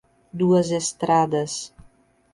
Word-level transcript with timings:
Duas 0.39 0.71
Estradas 0.71 1.53